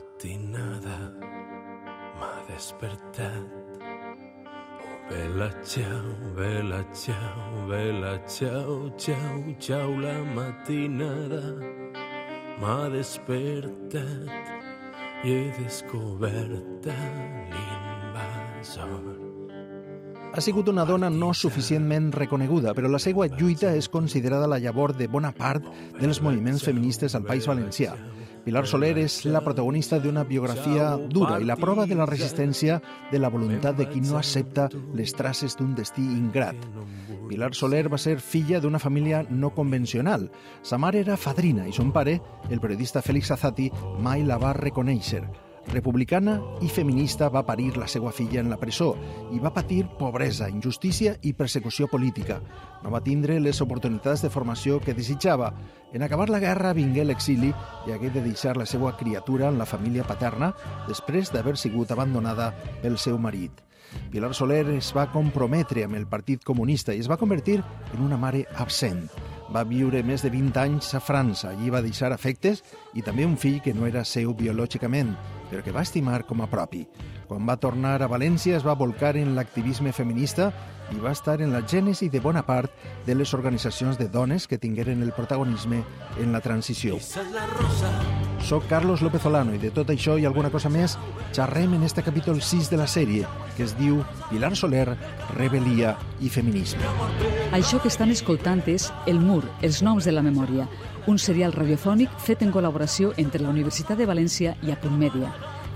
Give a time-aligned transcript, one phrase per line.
[0.00, 1.12] matinada
[2.18, 3.48] m'ha despertat.
[4.80, 11.42] Oh, vela, ciao, vela, ciao, vela, ciao, ciao, ciao, la matinada
[12.60, 14.30] m'ha despertat
[15.24, 16.86] i he descobert
[17.52, 19.18] l'invasor.
[20.32, 24.94] Ha sigut una dona no suficientment reconeguda, però la seva lluita és considerada la llavor
[24.96, 25.64] de bona part
[25.98, 27.96] dels moviments feministes al País Valencià.
[28.44, 32.78] Pilar Soler és la protagonista d'una biografia dura i la prova de la resistència
[33.10, 36.56] de la voluntat de qui no accepta les traces d'un destí ingrat.
[37.28, 40.30] Pilar Soler va ser filla d'una família no convencional.
[40.62, 45.24] Sa mare era fadrina i son pare, el periodista Félix Azati, mai la va reconèixer.
[45.70, 48.88] Republicana i feminista va parir la seva filla en la presó
[49.30, 52.40] i va patir pobresa, injustícia i persecució política.
[52.82, 55.52] No va tindre les oportunitats de formació que desitjava.
[55.94, 57.54] En acabar la guerra vingué l'exili
[57.86, 60.52] i hagué de deixar la seva criatura en la família paterna
[60.88, 62.50] després d'haver sigut abandonada
[62.82, 63.62] pel seu marit.
[64.10, 67.60] Pilar Soler es va comprometre amb el Partit Comunista i es va convertir
[67.94, 69.06] en una mare absent.
[69.50, 71.50] Va viure més de 20 anys a França.
[71.50, 72.62] Allí va deixar afectes
[72.94, 75.16] i també un fill que no era seu biològicament,
[75.50, 76.86] però que va estimar com a propi.
[77.28, 80.50] Quan va tornar a València es va volcar en l'activisme feminista
[80.90, 82.72] i va estar en la gènesi de bona part
[83.06, 85.84] de les organitzacions de dones que tingueren el protagonisme
[86.18, 86.98] en la transició.
[88.40, 90.96] Soc Carlos López Olano i de tot això i alguna cosa més
[91.36, 94.96] xerrem en este capítol 6 de la sèrie que es diu Pilar Soler,
[95.36, 96.82] Rebel·lia i Feminisme.
[97.54, 100.66] Això que estan escoltant és El Mur, els noms de la memòria,
[101.06, 105.30] un serial radiofònic fet en col·laboració entre la Universitat de València i Apunt Mèdia.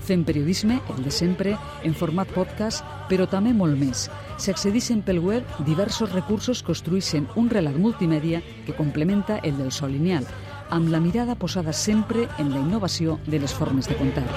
[0.05, 4.05] Fem periodisme, el de sempre, en format podcast, però també molt més.
[4.37, 10.27] S'accedixen pel web diversos recursos construeixen un relat multimèdia que complementa el del sol lineal,
[10.69, 14.27] amb la mirada posada sempre en la innovació de les formes de contar.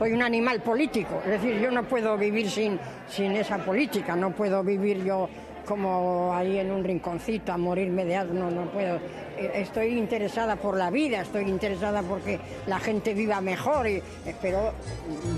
[0.00, 4.30] Soy un animal político, es decir, yo no puedo vivir sin, sin esa política, no
[4.30, 5.28] puedo vivir yo
[5.70, 8.96] como ahí en un rinconcito a morirme de algo, no, no puedo.
[9.38, 14.34] Eh, Estoy interesada por la vida, estoy interesada porque la gente viva mejor, y, eh,
[14.42, 14.72] pero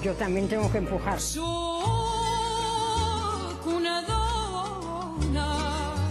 [0.03, 1.19] yo también tengo que empujar.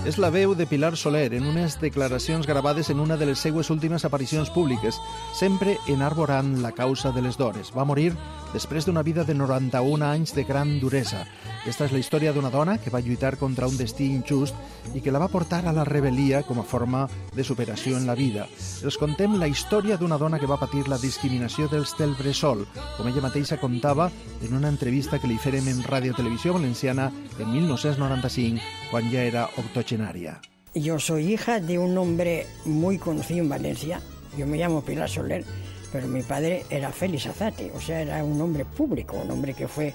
[0.01, 3.69] És la veu de Pilar Soler en unes declaracions gravades en una de les seues
[3.69, 4.97] últimes aparicions públiques,
[5.31, 7.69] sempre enarborant la causa de les dones.
[7.77, 8.15] Va morir
[8.53, 11.25] després d'una vida de 91 anys de gran duresa.
[11.67, 14.55] Esta és la història d'una dona que va lluitar contra un destí injust
[14.97, 17.03] i que la va portar a la rebel·lia com a forma
[17.35, 18.47] de superació en la vida.
[18.81, 22.65] Els contem la història d'una dona que va patir la discriminació dels del Bressol,
[22.97, 24.09] com ella mateixa contava
[24.41, 29.49] en una entrevista que li fèrem en Ràdio Televisió Valenciana en 1995, quan ja era
[29.61, 30.39] octogenària.
[30.73, 34.01] Yo soy hija de un hombre muy conocido en Valencia,
[34.37, 35.43] yo me llamo Pilar Soler,
[35.91, 39.67] pero mi padre era Félix Azate, o sea, era un hombre público, un hombre que
[39.67, 39.93] fue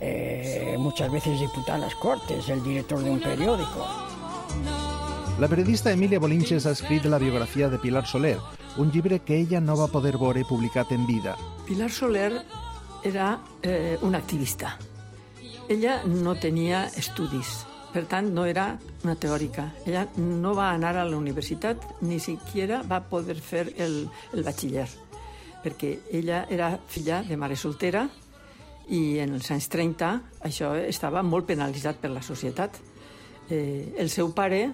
[0.00, 3.86] eh, muchas veces diputado a las Cortes, el director de un periódico.
[5.38, 8.38] La periodista Emilia Bolinches ha escrit la biografia de Pilar Soler,
[8.76, 11.36] un llibre que ella no va poder veure publicat en vida.
[11.66, 12.42] Pilar Soler
[13.02, 14.78] era eh, una activista.
[15.68, 19.70] Ella no tenia estudis, per tant no era una teòrica.
[19.86, 24.88] Ella no va anar a la universitat, ni siquiera va poder fer el, el batxiller,
[25.64, 28.04] perquè ella era filla de mare soltera
[28.92, 30.10] i en els anys 30
[30.44, 32.76] això estava molt penalitzat per la societat.
[33.48, 34.66] Eh, el seu pare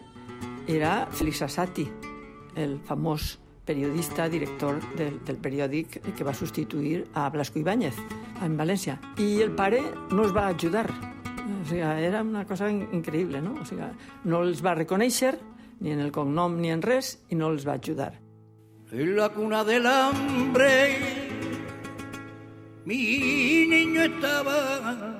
[0.67, 1.87] era Félix Asati,
[2.57, 7.95] el famós periodista, director del, del periòdic que va substituir a Blasco Ibáñez
[8.43, 8.97] en València.
[9.23, 9.81] I el pare
[10.11, 10.89] no els va ajudar.
[10.91, 13.55] O sigui, era una cosa in- increïble, no?
[13.63, 13.87] O sigui,
[14.25, 15.37] no els va reconèixer
[15.81, 18.15] ni en el cognom ni en res i no els va ajudar.
[18.93, 20.99] En la cuna del hambre.
[22.85, 25.17] Mi niño estaba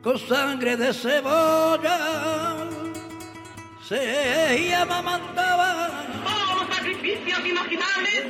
[0.00, 2.56] con sangre de cebolla.
[3.82, 5.90] Se amamantaba.
[6.22, 8.22] Todos los sacrificios imaginables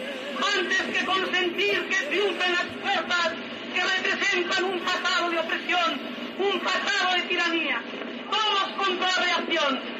[0.56, 3.32] antes que consentir que triunfen las fuerzas
[3.74, 6.00] que representan un pasado de opresión,
[6.38, 7.82] un pasado de tiranía.
[8.30, 9.99] Todos contra la reacción,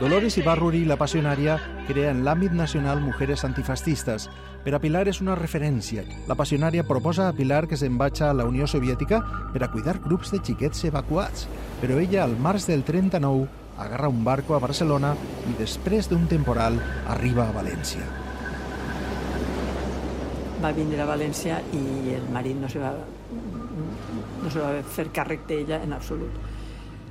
[0.00, 1.54] Dolores Ibarruri, la passionària,
[1.88, 4.26] crea en l'àmbit nacional Mujeres Antifascistes.
[4.60, 6.02] Per a Pilar és una referència.
[6.28, 9.22] La passionària proposa a Pilar que se'n vagi a la Unió Soviètica
[9.54, 11.46] per a cuidar grups de xiquets evacuats,
[11.80, 13.48] però ella, al març del 39,
[13.78, 15.14] agarra un barco a Barcelona
[15.48, 16.76] i després d'un temporal
[17.16, 18.04] arriba a València.
[20.60, 22.92] Va vindre a València i el marit no se va,
[24.42, 26.36] no se va fer càrrec d'ella en absolut.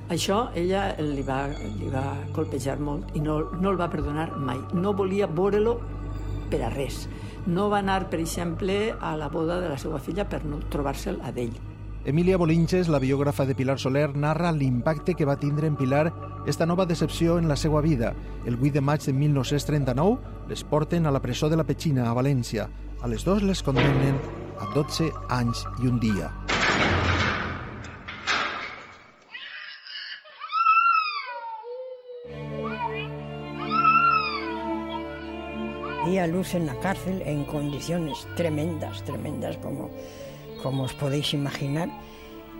[0.08, 2.04] Això ella li va, li va
[2.34, 4.60] colpejar molt i no, no el va perdonar mai.
[4.74, 5.80] No volia veure-lo
[6.50, 7.06] per a res.
[7.46, 11.18] No va anar, per exemple, a la boda de la seva filla per no trobar-se'l
[11.22, 11.56] a d'ell.
[12.06, 16.12] Emilia Bolinches, la biògrafa de Pilar Soler, narra l'impacte que va tindre en Pilar
[16.46, 18.14] esta nova decepció en la seva vida.
[18.44, 22.14] El 8 de maig de 1939 les porten a la presó de la Petxina, a
[22.14, 22.70] València.
[23.02, 24.22] A les dos les condemnen
[24.60, 26.30] a 12 anys i un dia.
[36.06, 39.90] Di a luz en la cárcel en condiciones tremendas, tremendas como,
[40.62, 41.88] como os podéis imaginar.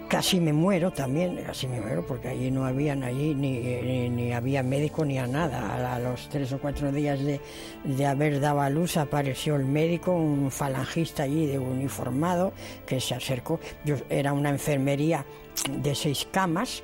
[0.08, 4.64] Casi me muero también, casi me muero porque allí no habían allí ni, ni, había
[4.64, 5.94] médico ni a nada.
[5.94, 7.40] A los tres o cuatro días de,
[7.84, 12.52] de haber dado luz apareció el médico, un falangista allí de uniformado
[12.84, 13.60] que se acercó.
[13.84, 15.25] Yo, era una enfermería
[15.70, 16.82] de seis camas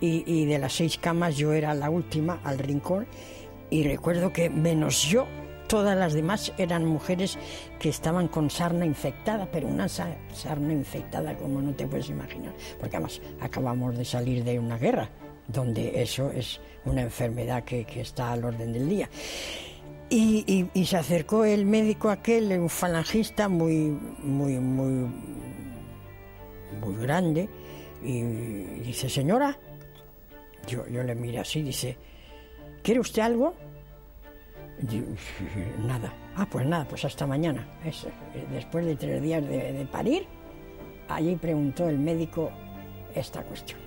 [0.00, 3.08] y, y de las seis camas yo era la última al rincón
[3.70, 5.26] y recuerdo que menos yo
[5.68, 7.38] Todas las demás eran mujeres
[7.78, 12.96] que estaban con sarna infectada, pero una sarna infectada como no te puedes imaginar, porque
[12.96, 15.10] además acabamos de salir de una guerra,
[15.48, 19.08] donde eso es una enfermedad que, que está al orden del día.
[20.08, 25.10] Y, se acercó el médico aquel, un falangista muy, muy, muy,
[26.80, 27.48] muy grande,
[28.04, 28.22] y
[28.82, 29.58] dice, señora,
[30.68, 31.96] yo, yo le miré así, dice,
[32.82, 33.54] ¿quiere usted algo?
[35.86, 36.12] Nada.
[36.36, 37.66] Ah, pues nada, pues hasta mañana.
[37.84, 38.08] Eso.
[38.50, 40.26] Después de tres días de, de, parir,
[41.08, 42.50] allí preguntó el médico
[43.14, 43.80] esta cuestión.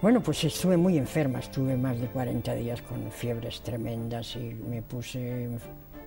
[0.00, 4.80] Bueno, pues estuve muy enferma, estuve más de 40 días con fiebres tremendas y me
[4.80, 5.48] puse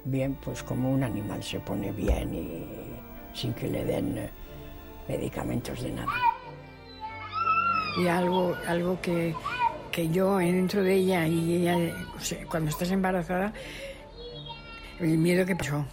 [0.06, 4.30] bien, pues como un animal se pone bien y sin que le den
[5.08, 6.14] medicamentos de nada.
[8.02, 9.36] Y algo, algo que,
[9.92, 11.78] que yo dentro de ella y ella,
[12.50, 13.54] cuando estás embarazada,
[15.02, 15.86] el miedo que pasó.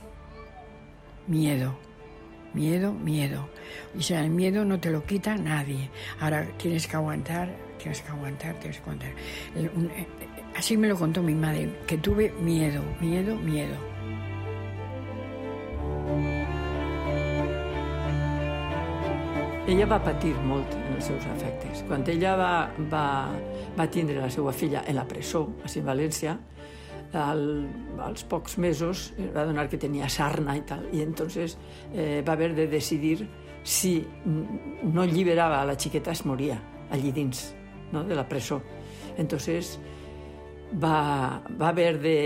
[1.26, 1.74] Miedo.
[2.54, 3.48] Miedo, miedo.
[3.96, 5.90] O sea, el miedo no te lo quita nadie.
[6.20, 9.12] Ahora tienes que aguantar, tienes que aguantar, tienes que aguantar.
[10.56, 13.76] Así me lo contó mi madre, que tuve miedo, miedo, miedo.
[19.68, 21.82] Ella va patir molt en els seus afectes.
[21.84, 22.52] Quan ella va,
[22.88, 23.28] va,
[23.76, 26.38] va tindre la seva filla en la presó, a València,
[27.12, 27.68] al,
[28.04, 31.56] als pocs mesos va donar que tenia sarna i tal, i entonces
[31.92, 33.28] eh, va haver de decidir
[33.62, 36.58] si no alliberava a la xiqueta es moria
[36.90, 37.54] allí dins
[37.92, 38.04] no?
[38.04, 38.62] de la presó.
[39.16, 39.78] Entonces
[40.72, 42.18] va, va haver de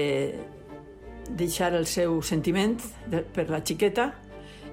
[1.30, 2.76] deixar el seu sentiment
[3.06, 4.10] de, per la xiqueta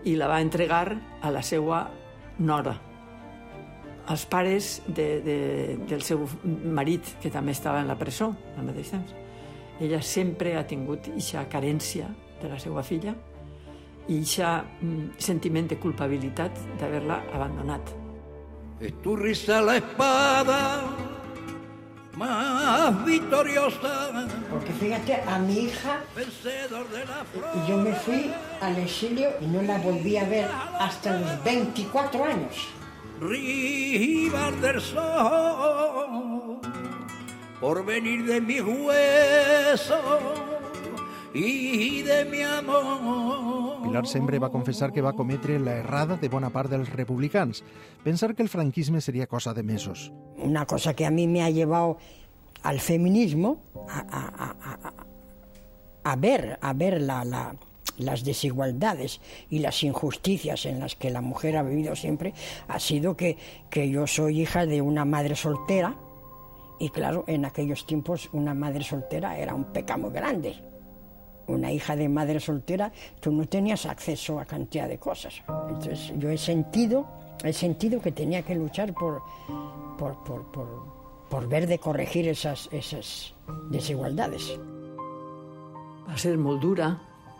[0.09, 1.85] i la va entregar a la seva
[2.39, 2.75] nora,
[4.09, 5.39] els pares de, de,
[5.89, 9.28] del seu marit, que també estava en la presó al mateix temps.
[9.79, 12.09] Ella sempre ha tingut aquesta carència
[12.41, 13.15] de la seva filla
[14.09, 17.93] i aquest mm, sentiment de culpabilitat d'haver-la abandonat.
[18.79, 20.59] Es tu risa la espada
[22.19, 24.27] más victoriosa.
[24.49, 26.01] Porque fíjate, a mi hija,
[27.67, 28.31] yo me fui
[28.61, 30.47] al exilio y no la volví a ver
[30.79, 32.67] hasta los 24 años.
[33.21, 36.59] Rivas del sol,
[37.59, 39.99] por venir de mi hueso
[41.33, 43.83] y de mi amor.
[43.83, 47.63] Pilar sempre va confessar que va cometre la errada de bona part dels republicans,
[48.03, 50.11] pensar que el franquisme seria cosa de mesos.
[50.37, 51.97] Una cosa que a mí me ha llevado
[52.63, 54.93] al feminismo a, a, a,
[56.03, 57.55] a ver, a ver la, la,
[57.97, 62.33] las desigualdades y las injusticias en las que la mujer ha vivido siempre,
[62.67, 63.37] ha sido que,
[63.69, 65.95] que yo soy hija de una madre soltera,
[66.79, 70.55] y claro, en aquellos tiempos una madre soltera era un pecado muy grande
[71.49, 75.41] una hija de madre soltera, tú no tenías acceso a cantidad de cosas.
[75.67, 77.05] Entonces yo he sentido,
[77.43, 79.21] he sentido que tenía que luchar por,
[79.97, 80.67] por, por, por,
[81.29, 83.33] por ver de corregir esas, esas
[83.69, 84.57] desigualdades.
[86.09, 86.87] Va ser molt dura.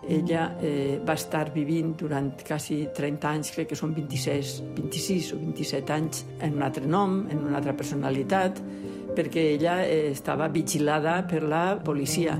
[0.06, 5.40] Ella eh, va estar vivint durant quasi 30 anys, crec que són 26, 26 o
[5.42, 8.62] 27 anys, en un altre nom, en una altra personalitat,
[9.20, 12.40] perquè ella eh, estava vigilada per la policia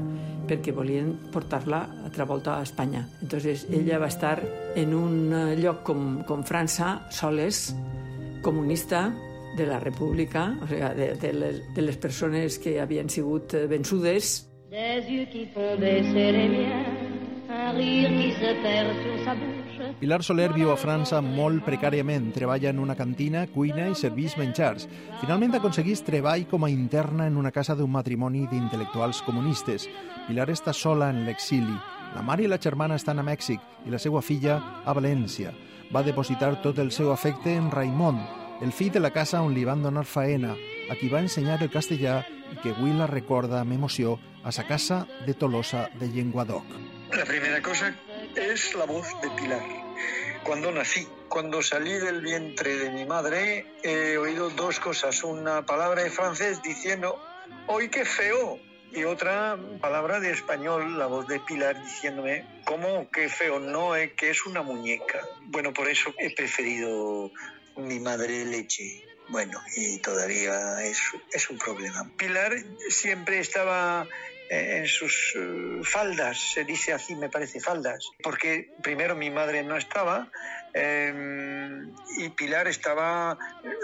[0.50, 3.04] perquè volien portar-la altra volta a Espanya.
[3.22, 4.40] Entonces ella va estar
[4.76, 7.76] en un eh, lloc com, com França, soles,
[8.42, 9.10] comunista,
[9.58, 13.66] de la República, o sigui, de, de, les, de les persones que havien sigut eh,
[13.68, 14.46] vençudes.
[14.70, 17.10] Des yeux qui font baisser les
[17.50, 19.59] un rire qui se perd sur sa bouche,
[19.98, 22.30] Pilar Soler viu a França molt precàriament.
[22.36, 24.86] Treballa en una cantina, cuina i serveix menjars.
[25.22, 29.88] Finalment aconseguís treball com a interna en una casa d'un matrimoni d'intel·lectuals comunistes.
[30.28, 31.78] Pilar està sola en l'exili.
[32.16, 35.54] La mare i la germana estan a Mèxic i la seva filla a València.
[35.94, 38.20] Va depositar tot el seu afecte en Raimon,
[38.62, 40.52] el fill de la casa on li van donar faena,
[40.92, 42.20] a qui va ensenyar el castellà
[42.52, 46.66] i que avui la recorda amb emoció a sa casa de Tolosa de Llenguadoc.
[47.16, 47.94] La primera cosa
[48.36, 49.79] es la voz de Pilar.
[50.44, 55.24] Cuando nací, cuando salí del vientre de mi madre, he oído dos cosas.
[55.24, 57.22] Una palabra de francés diciendo,
[57.68, 58.60] ¡hoy qué feo!
[58.92, 63.60] Y otra palabra de español, la voz de Pilar, diciéndome, ¿cómo qué feo?
[63.60, 65.22] No, es que es una muñeca.
[65.44, 67.32] Bueno, por eso he preferido
[67.78, 69.06] mi madre leche.
[69.28, 71.00] Bueno, y todavía es,
[71.32, 72.10] es un problema.
[72.18, 72.54] Pilar
[72.90, 74.08] siempre estaba
[74.50, 79.78] en sus uh, faldas, se dice así, me parece, faldas, porque primero mi madre no
[79.78, 80.32] estaba
[80.74, 81.84] eh,
[82.18, 83.38] y Pilar estaba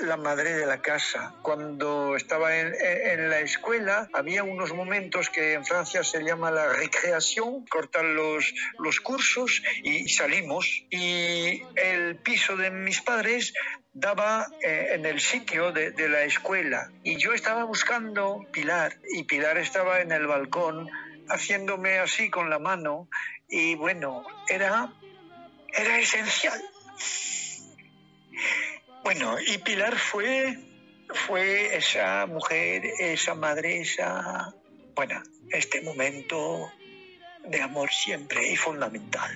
[0.04, 1.36] la madre de la casa.
[1.42, 6.68] Cuando estaba en, en, la escuela había unos momentos que en Francia se llama la
[6.68, 10.86] recreación, cortan los, los cursos y salimos.
[10.90, 13.54] Y el piso de mis padres
[13.94, 16.92] daba eh, en el sitio de, de, la escuela.
[17.04, 18.98] Y yo estaba buscando Pilar.
[19.14, 20.90] Y Pilar estaba en el balcón
[21.30, 23.08] haciéndome así con la mano.
[23.48, 24.92] Y bueno, era,
[25.74, 26.62] era esencial.
[29.04, 30.58] Bueno, y Pilar fue,
[31.28, 34.54] fue esa mujer, esa madre, esa,
[34.96, 35.22] bueno,
[35.52, 36.72] este momento
[37.48, 39.32] de amor siempre y fundamental.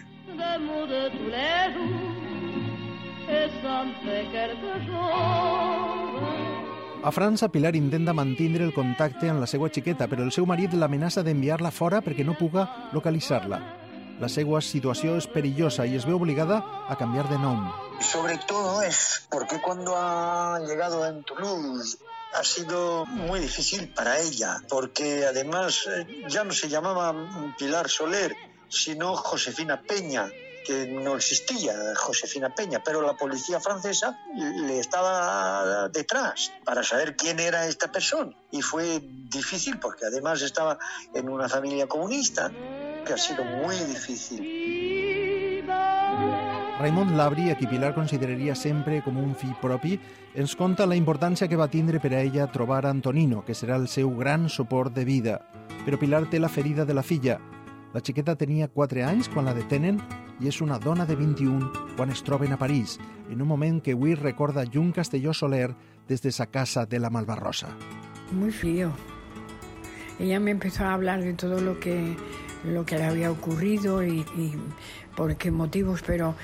[7.01, 10.73] A França, Pilar intenta mantindre el contacte amb la seva xiqueta, però el seu marit
[10.73, 13.88] l'amenaça d'enviar-la fora perquè no puga localitzar-la.
[14.19, 16.59] La seva situació és perillosa i es ve obligada
[16.91, 17.61] a canviar de nom.
[18.03, 21.97] Sobre todo es porque cuando ha llegado en Toulouse
[22.33, 27.15] ha sido muy difícil para ella, porque además eh, ya no se llamaba
[27.57, 28.35] Pilar Soler,
[28.67, 30.29] sino Josefina Peña
[30.69, 37.39] que no existía Josefina Peña, pero la policía francesa le estaba detrás para saber quién
[37.39, 38.35] era esta persona.
[38.51, 40.77] Y fue difícil porque además estaba
[41.15, 42.51] en una familia comunista,
[43.09, 45.65] que ha sido muy difícil.
[46.79, 49.95] Raimon Labri, a qui Pilar consideraria sempre com un fill propi,
[50.37, 53.87] ens conta la importància que va tindre per a ella trobar Antonino, que serà el
[53.89, 55.39] seu gran suport de vida.
[55.87, 57.39] Però Pilar té la ferida de la filla.
[57.97, 59.97] La xiqueta tenia 4 anys quan la detenen
[60.39, 62.99] i és una dona de 21 quan es troben a París,
[63.33, 65.73] en un moment que avui recorda Jun Castelló Soler
[66.07, 67.73] des de sa casa de la Malvarrosa.
[68.31, 68.93] Muy frío.
[70.19, 72.15] Ella me empezó a hablar de todo lo que,
[72.63, 74.25] lo que le había ocurrido y,
[75.15, 76.35] por qué motivos, pero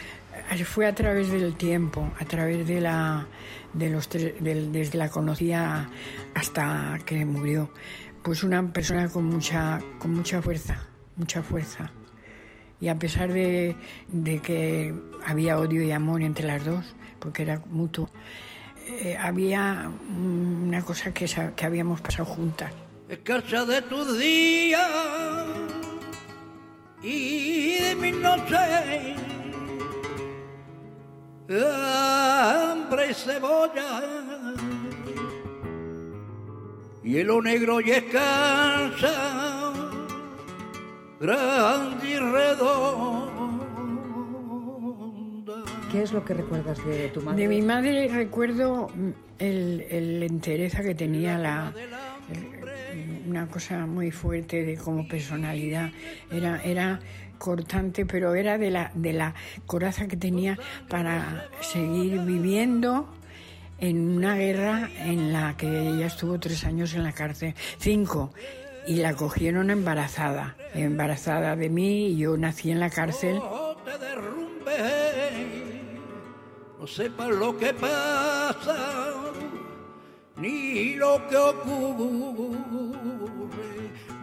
[0.65, 3.27] fue a través del tiempo, a través de la,
[3.73, 5.89] de los tres, de, desde la conocía
[6.33, 7.69] hasta que murió.
[8.23, 11.91] Pues una persona con mucha, con mucha fuerza, mucha fuerza.
[12.81, 13.75] Y a pesar de,
[14.43, 14.93] que
[15.25, 18.09] había odio y amor entre las dos, porque era mutuo,
[18.87, 22.73] eh, había una cosa que, que habíamos pasado juntas.
[23.07, 25.84] Escarcha de tus días
[27.05, 28.57] y de mis noches,
[31.47, 34.01] hambre y cebolla,
[37.03, 39.71] hielo negro y escarcha
[41.19, 43.45] grande y redonda.
[45.91, 47.43] ¿Qué es lo que recuerdas de tu madre?
[47.43, 48.89] De mi madre recuerdo
[49.37, 51.71] el, el entereza que tenía, la,
[53.35, 55.91] una cosa muy fuerte de como personalidad.
[56.31, 57.01] Era, era
[57.37, 59.33] cortante, pero era de la, de la
[59.65, 63.13] coraza que tenía para seguir viviendo
[63.77, 68.31] en una guerra en la que ella estuvo tres años en la cárcel, cinco,
[68.87, 73.35] y la cogieron embarazada, embarazada de mí y yo nací en la cárcel.
[73.35, 74.77] No te derrumbe,
[76.79, 79.11] no sepas lo que pasa,
[80.37, 82.94] ni lo que ocurre.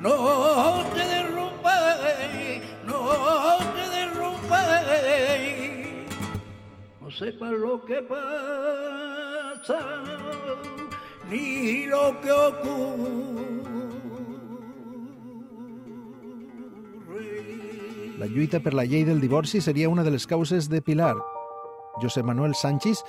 [0.02, 2.98] No te derrumbe, no
[3.72, 4.62] te derrumbe,
[7.00, 9.78] no sepas lo que pasa,
[11.30, 13.52] ni lo que ocurre.
[18.18, 21.14] La lluita per la llei del divorci seria una de les causes de Pilar.
[22.02, 23.04] José Manuel Sánchez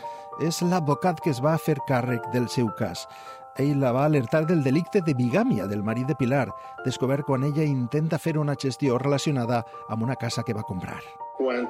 [0.45, 3.07] és l'advocat que es va fer càrrec del seu cas.
[3.57, 6.47] Ell la va alertar del delicte de bigàmia del marit de Pilar,
[6.85, 11.01] descobert quan ella intenta fer una gestió relacionada amb una casa que va comprar.
[11.37, 11.67] quan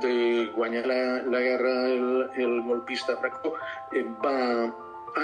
[0.74, 3.56] eh, la, la guerra el, el golpista Franco,
[3.92, 4.72] eh, va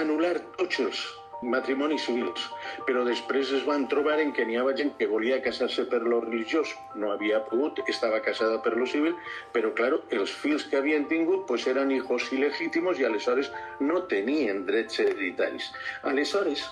[0.00, 1.00] anul·lar tots els
[1.42, 2.46] matrimonis civils,
[2.86, 6.20] però després es van trobar en que n'hi havia gent que volia casar-se per lo
[6.24, 9.16] religiós, no havia pogut, estava casada per lo civil,
[9.54, 14.66] però, claro, els fills que havien tingut pues, eren hijos ilegítimos i aleshores no tenien
[14.66, 15.70] drets hereditaris.
[16.10, 16.66] Aleshores,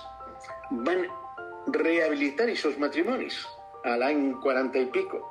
[0.85, 1.07] van
[1.73, 3.41] rehabilitar aquests matrimonis
[3.89, 5.23] a l'any 40 i pico.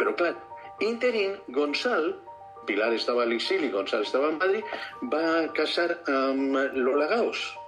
[0.00, 0.34] Però, clar,
[0.80, 2.14] interín, Gonçal,
[2.66, 4.64] Pilar estava a l'exili, Gonçal estava a Madrid,
[5.12, 7.59] va casar amb Lola Gaos.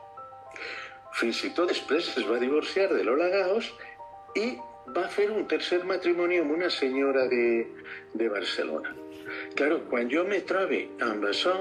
[1.20, 3.68] Fins i tot després es va divorciar de Lola Gaos
[4.38, 4.46] i
[4.96, 7.44] va fer un tercer matrimoni amb una senyora de,
[8.14, 8.94] de Barcelona.
[9.54, 11.54] Claro, quan jo me trobe amb això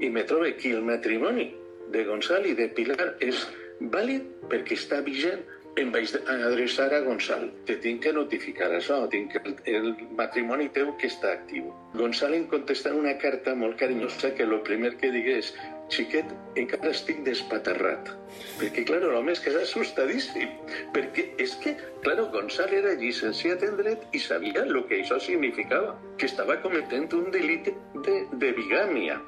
[0.00, 1.50] i me trobe que el matrimoni
[1.92, 3.44] de Gonçal i de Pilar és
[3.92, 5.42] vàlid perquè està vigent,
[5.76, 7.48] em vaig adreçar a Gonçal.
[7.66, 9.42] Te tinc que notificar això, tinc que
[9.74, 11.72] el, matrimoni teu que està actiu.
[11.98, 15.52] Gonçal em contesta una carta molt carinyosa que el primer que digués
[15.92, 18.10] xiquet, encara estic despaterrat.
[18.58, 20.56] Perquè, clar, l'home es queda assustadíssim.
[20.94, 21.74] Perquè és que,
[22.04, 27.10] clar, Gonçal era llicenciat en dret i sabia el que això significava, que estava cometent
[27.18, 27.70] un delit
[28.06, 29.20] de, de bigàmia.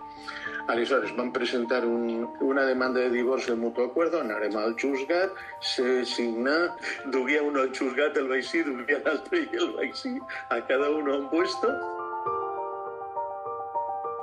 [0.67, 6.05] Aleshores van presentar un, una demanda de divorci de mutuo acuerdo, anarem al juzgat, se
[6.05, 6.57] signa,
[7.15, 10.17] duguia uno al juzgat el vaig sí, duguia l'altre i el vaig sí,
[10.51, 11.71] a cada uno un puesto.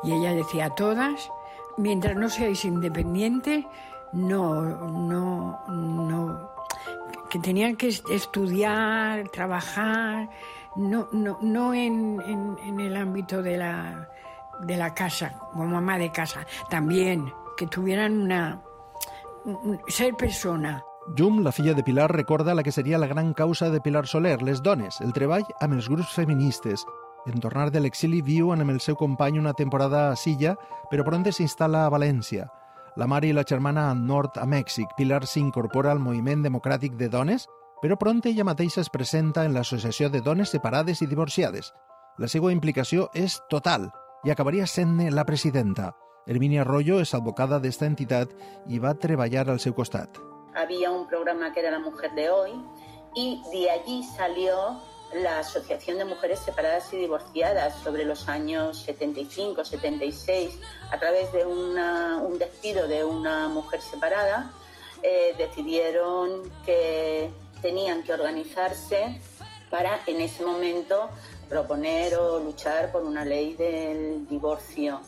[0.04, 1.32] Y ella decía todas,
[1.78, 3.66] mientras no seáis independientes,
[4.14, 6.50] no, no, no,
[7.30, 10.30] que tenían que estudiar, trabajar,
[10.76, 14.10] no, no, no en, en, en el ámbito de la,
[14.62, 18.62] de la casa, como mamá de casa, también, que tuvieran una...
[19.88, 20.84] ser persona.
[21.18, 24.42] Jum, la filla de Pilar, recorda la que seria la gran causa de Pilar Soler,
[24.42, 26.86] les dones, el treball amb els grups feministes.
[27.26, 30.58] En tornar de l'exili viuen amb el seu company una temporada a Silla,
[30.92, 32.50] però pronte s'instal·la a València.
[33.00, 34.92] La mare i la germana a nord a Mèxic.
[34.98, 37.48] Pilar s'incorpora al moviment democràtic de dones,
[37.82, 41.72] però pronte ella mateixa es presenta en l'Associació de Dones Separades i Divorciades.
[42.20, 43.90] La seva implicació és total
[44.24, 45.94] i acabaria sent-ne la presidenta.
[46.28, 48.32] Herminia Arroyo és advocada d'esta entitat
[48.70, 50.20] i va treballar al seu costat.
[50.56, 52.52] Había un programa que era La Mujer de Hoy
[53.16, 54.80] y de allí salió
[55.16, 60.60] la Asociación de Mujeres Separadas y Divorciadas sobre los años 75, 76,
[60.92, 64.52] a través de un despido de una mujer separada,
[65.02, 67.30] eh, decidieron que
[67.62, 69.20] tenían que organizarse
[69.70, 71.10] para en ese momento
[71.50, 75.02] proponer o luchar por una ley del divorcio.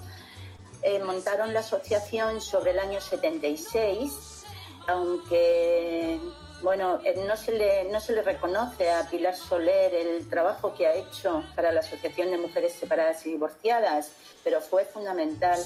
[0.82, 4.44] Eh, montaron la asociación sobre el año 76,
[4.88, 6.20] aunque
[6.66, 10.88] bueno, eh, no se, le, no se le reconoce a Pilar Soler el trabajo que
[10.88, 14.12] ha hecho para la Asociación de Mujeres Separadas y Divorciadas,
[14.44, 15.60] pero fue fundamental.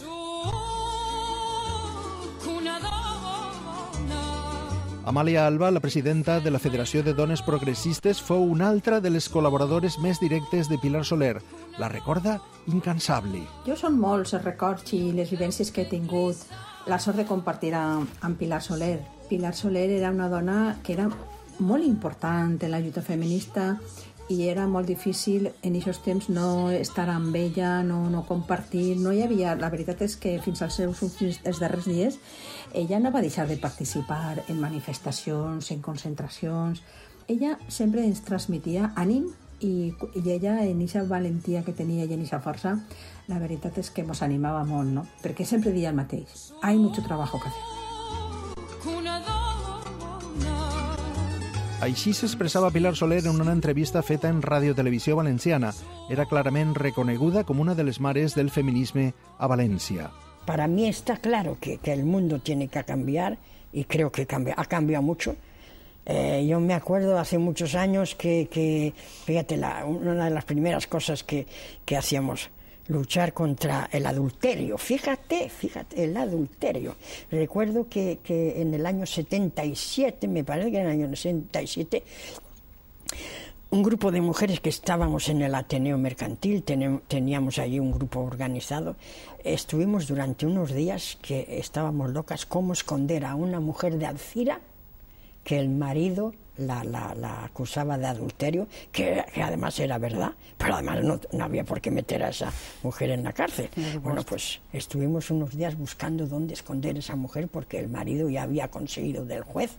[5.05, 9.25] Amàlia Alba, la presidenta de la Federació de Dones Progressistes, fou una altra de les
[9.31, 11.39] col·laboradores més directes de Pilar Soler.
[11.79, 12.35] La recorda
[12.67, 13.45] incansable.
[13.65, 16.43] Jo són molts els records i les vivències que he tingut
[16.85, 18.99] la sort de compartir amb Pilar Soler.
[19.29, 21.09] Pilar Soler era una dona que era
[21.59, 23.75] molt important en la lluita feminista
[24.29, 29.13] i era molt difícil en aquests temps no estar amb ella, no, no compartir, no
[29.13, 29.55] hi havia...
[29.57, 32.19] La veritat és que fins als seus últims, els darrers dies
[32.73, 36.83] ella no va deixar de participar en manifestacions, en concentracions.
[37.27, 39.25] Ella sempre ens transmitia ànim
[39.59, 42.77] i, i ella, en aquesta valentia que tenia i en aquesta força,
[43.27, 45.05] la veritat és que ens animava molt, no?
[45.25, 46.51] Perquè sempre dia el mateix.
[46.61, 47.88] Hay mucho trabajo que hacer.
[51.79, 55.69] Així s'expressava Pilar Soler en una entrevista feta en Radio Televisió Valenciana.
[56.11, 60.09] Era clarament reconeguda com una de les mares del feminisme a València.
[60.45, 63.37] Para mí está claro que, que el mundo tiene que cambiar
[63.71, 65.37] y creo que cambia, ha cambiado mucho.
[66.05, 70.85] Eh, yo me acuerdo hace muchos años que, que fíjate, la, una de las primeras
[70.85, 71.47] cosas que,
[71.85, 72.49] que hacíamos,
[72.89, 74.77] luchar contra el adulterio.
[74.77, 76.95] Fíjate, fíjate, el adulterio.
[77.31, 82.03] Recuerdo que, que en el año 77, me parece que en el año 77,
[83.71, 88.95] un grupo de mujeres que estábamos en el Ateneo Mercantil, teníamos allí un grupo organizado,
[89.43, 94.59] estuvimos durante unos días que estábamos locas cómo esconder a una mujer de Alcira
[95.43, 100.75] que el marido la, la, la acusaba de adulterio, que, que, además era verdad, pero
[100.75, 102.51] además no, no, había por qué meter a esa
[102.83, 103.69] mujer en la cárcel.
[104.01, 108.69] Bueno, pues estuvimos unos días buscando dónde esconder esa mujer porque el marido ya había
[108.69, 109.71] conseguido del juez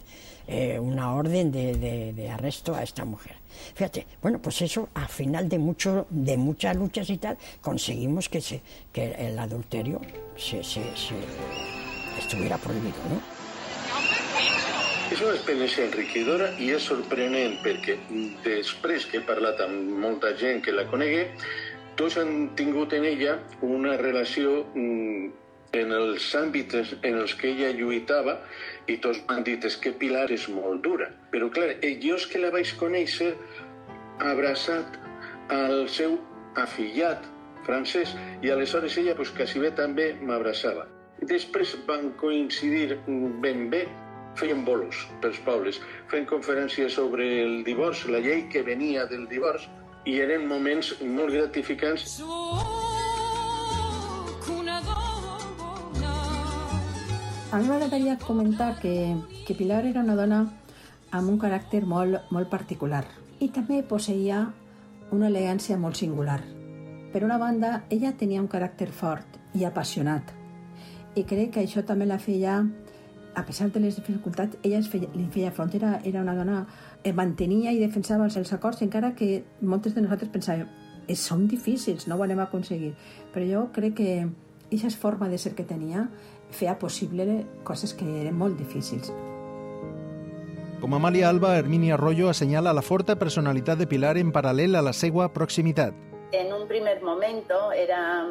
[0.46, 3.36] eh, una orden de, de, de, arresto a esta mujer.
[3.74, 8.40] Fíjate, bueno, pues eso, al final de, mucho, de muchas luchas y tal, conseguimos que,
[8.40, 8.60] se,
[8.92, 10.00] que el adulterio
[10.36, 11.14] se, se, se
[12.18, 13.39] estuviera prohibido, ¿no?
[15.20, 17.98] És una experiència enriquidora i és sorprenent perquè
[18.40, 21.26] després que he parlat amb molta gent que la conegue,
[22.00, 28.38] tots han tingut en ella una relació en els àmbits en els que ella lluitava
[28.88, 31.12] i tots m'han dit és que Pilar és molt dura.
[31.36, 33.34] Però clar, jo és que la vaig conèixer
[34.32, 35.00] abraçat
[35.52, 36.16] al seu
[36.56, 37.28] afillat
[37.68, 40.88] francès i aleshores ella pues, quasi bé també m'abraçava.
[41.20, 43.02] Després van coincidir
[43.44, 43.84] ben bé
[44.38, 49.68] feien bolos pels pobles, feien conferències sobre el divorci, la llei que venia del divorci,
[50.06, 52.20] i eren moments molt gratificants.
[57.50, 59.16] A mi m'agradaria comentar que,
[59.46, 60.44] que Pilar era una dona
[61.10, 63.02] amb un caràcter molt, molt particular
[63.42, 64.44] i també posseïa
[65.10, 66.38] una elegància molt singular.
[67.10, 70.30] Per una banda, ella tenia un caràcter fort i apassionat
[71.18, 72.60] i crec que això també la feia
[73.34, 76.66] a pesar de les dificultats, ella feia, li feia front, era, una dona
[77.02, 80.68] que mantenia i defensava els acords, encara que moltes de nosaltres pensàvem
[81.16, 82.92] són difícils, no ho anem a aconseguir.
[83.34, 84.10] Però jo crec que
[84.70, 86.08] aquesta forma de ser que tenia
[86.50, 89.12] feia possible coses que eren molt difícils.
[90.80, 94.94] Com Amalia Alba, Herminia Arroyo assenyala la forta personalitat de Pilar en paral·lel a la
[94.96, 96.09] seva proximitat.
[96.32, 98.26] En un primer momento era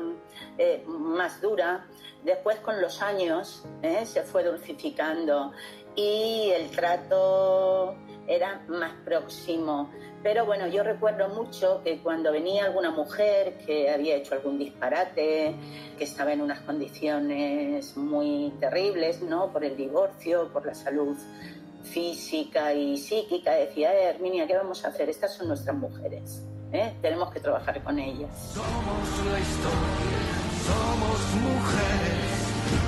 [0.58, 1.86] eh, más dura,
[2.24, 4.06] Después con los años ¿eh?
[4.06, 5.54] se fue dulcificando
[5.96, 7.96] y el trato
[8.28, 9.90] era más próximo.
[10.22, 15.56] Pero bueno, yo recuerdo mucho que cuando venía alguna mujer que había hecho algún disparate,
[15.98, 19.52] que estaba en unas condiciones muy terribles, ¿no?
[19.54, 21.16] Por el divorcio, por la salud
[21.84, 25.10] física y psíquica, decía, eh, Herminia, ¿qué vamos a hacer?
[25.10, 26.44] Estas son nuestras mujeres.
[26.72, 26.94] ¿Eh?
[27.02, 28.30] Tenemos que trabajar con ellas.
[28.54, 30.30] Somos la historia,
[30.66, 32.30] somos mujeres,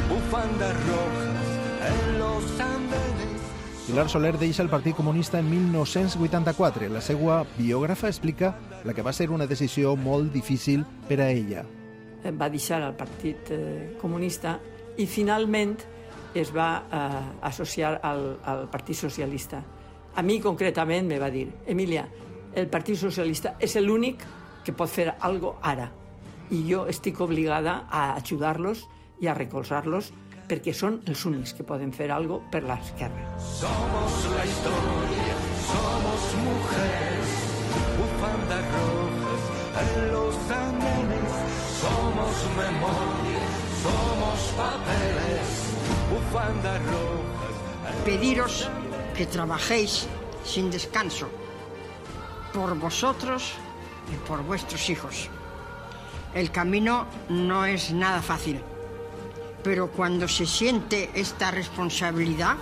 [0.10, 1.42] bufandas rojas
[1.90, 3.42] en los andenes.
[3.88, 6.90] Pilar Soler deixa el Partit Comunista en 1984.
[6.90, 11.66] La seva biògrafa explica la que va ser una decisió molt difícil per a ella.
[12.38, 14.60] Va deixar el Partit eh, Comunista
[14.98, 15.76] i finalment
[16.38, 19.60] es va eh, associar al, al Partit Socialista.
[20.16, 22.06] A mi concretament me va dir, Emília,
[22.56, 24.24] el Partit Socialista és l'únic
[24.66, 25.90] que pot fer algo ara
[26.52, 28.84] i jo estic obligada a ajudar-los
[29.24, 30.12] i a recolzar-los
[30.52, 33.38] perquè són els únics que poden fer algo per l'esquerra.
[33.40, 35.38] Somos la historia,
[35.70, 37.36] somos mujeres,
[37.96, 39.48] bufandas rojas
[39.82, 41.38] en los andenes,
[41.80, 43.46] somos memoria,
[43.86, 45.56] somos papeles,
[46.12, 48.02] bufandas rojas.
[48.04, 48.70] Pediros
[49.16, 50.08] que trabajéis
[50.44, 51.30] sin descanso
[52.54, 53.54] por vosotros
[54.14, 55.30] y por vuestros hijos.
[56.34, 58.60] El camino no es nada fácil,
[59.64, 62.56] pero cuando se siente esta responsabilidad,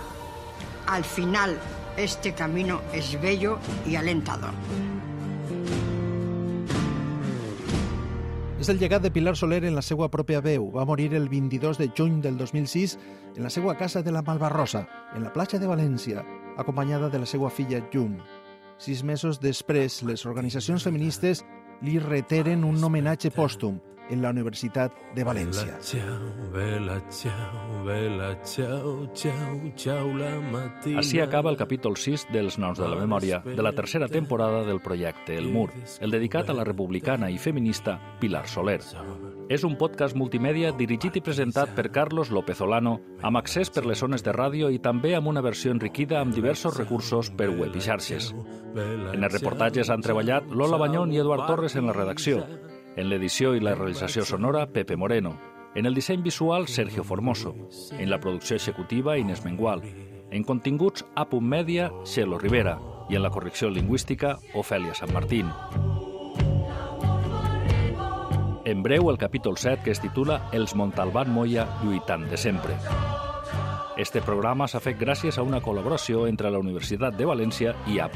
[0.86, 1.58] al final
[1.96, 4.52] este camino es bello y alentador.
[8.60, 10.66] És el llegat de Pilar Soler en la seva pròpia veu.
[10.74, 12.98] Va morir el 22 de juny del 2006
[13.38, 14.82] en la seva casa de la Malvarrosa,
[15.16, 16.26] en la platja de València,
[16.60, 18.18] acompanyada de la seva filla Llum.
[18.80, 21.42] Sis mesos després, les organitzacions feministes
[21.84, 23.76] li reteren un homenatge pòstum
[24.10, 25.78] en la Universitat de València.
[26.52, 30.98] Vela, ciao, vela, ciao, ciao, ciao, la matina.
[31.00, 34.80] Així acaba el capítol 6 dels Noms de la Memòria de la tercera temporada del
[34.80, 35.70] projecte El Mur,
[36.00, 38.80] el dedicat a la republicana i feminista Pilar Soler.
[39.50, 43.98] És un podcast multimèdia dirigit i presentat per Carlos López Olano, amb accés per les
[43.98, 47.82] zones de ràdio i també amb una versió enriquida amb diversos recursos per web i
[47.82, 48.32] xarxes.
[48.74, 52.44] En els reportatges han treballat Lola Banyón i Eduard Torres en la redacció,
[52.96, 55.36] en l'edició i la realització sonora, Pepe Moreno.
[55.74, 57.54] En el disseny visual, Sergio Formoso.
[57.92, 59.82] En la producció executiva, Inés Mengual.
[60.30, 61.26] En continguts, A.
[61.40, 62.78] Media, Xelo Rivera.
[63.08, 65.50] I en la correcció lingüística, Ofèlia Sant Martín.
[68.64, 72.76] En breu, el capítol 7, que es titula Els Montalbán Moya lluitant de sempre.
[73.96, 78.08] Este programa s'ha fet gràcies a una col·laboració entre la Universitat de València i A.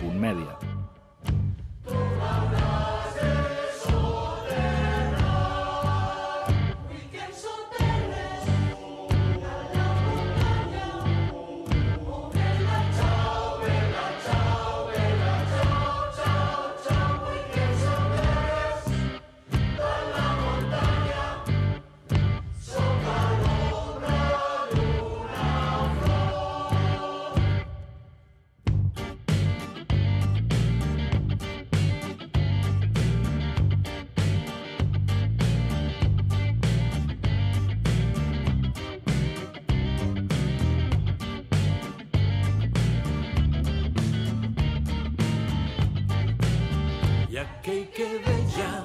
[47.34, 47.64] Media.
[47.64, 48.84] que veja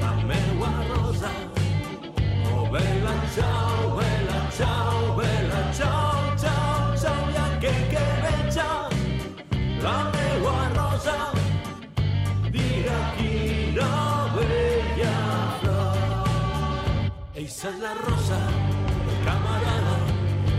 [0.00, 1.30] la meua rosa.
[2.52, 8.88] Oh, bella ciao, bella ciao, bella ciao, ciao, ciao, i aquell que veja
[9.82, 11.16] la meua rosa.
[12.52, 13.90] Mira quina
[14.36, 15.16] bella
[15.60, 17.10] flor.
[17.34, 18.38] Esa es la rosa,
[19.24, 19.96] camarada.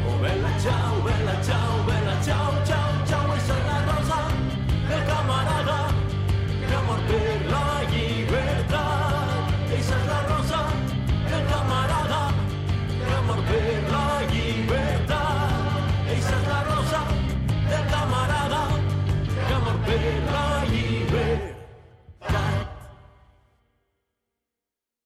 [0.06, 2.89] Oh, bella ciao, bella ciao, bella ciao, ciao,